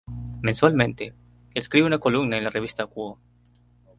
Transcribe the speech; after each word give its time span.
Mensualmente, 0.41 1.13
escribe 1.53 1.85
una 1.85 1.99
columna 1.99 2.35
en 2.35 2.43
la 2.45 2.49
revista 2.49 2.87
Quo. 2.87 3.19